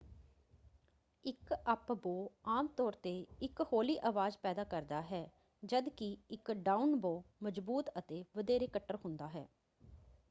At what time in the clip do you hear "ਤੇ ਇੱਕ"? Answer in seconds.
3.03-3.61